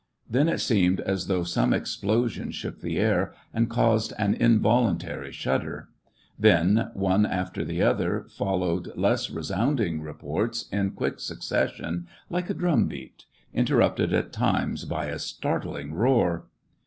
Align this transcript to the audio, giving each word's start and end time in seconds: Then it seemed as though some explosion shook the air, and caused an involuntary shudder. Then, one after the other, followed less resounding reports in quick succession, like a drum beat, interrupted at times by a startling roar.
Then 0.27 0.49
it 0.49 0.57
seemed 0.57 0.99
as 0.99 1.27
though 1.27 1.43
some 1.43 1.73
explosion 1.73 2.49
shook 2.49 2.81
the 2.81 2.97
air, 2.97 3.35
and 3.53 3.69
caused 3.69 4.13
an 4.17 4.33
involuntary 4.33 5.31
shudder. 5.31 5.89
Then, 6.39 6.89
one 6.95 7.23
after 7.27 7.63
the 7.63 7.83
other, 7.83 8.25
followed 8.27 8.97
less 8.97 9.29
resounding 9.29 10.01
reports 10.01 10.67
in 10.71 10.89
quick 10.93 11.19
succession, 11.19 12.07
like 12.31 12.49
a 12.49 12.55
drum 12.55 12.87
beat, 12.87 13.25
interrupted 13.53 14.11
at 14.11 14.33
times 14.33 14.85
by 14.85 15.05
a 15.05 15.19
startling 15.19 15.93
roar. 15.93 16.47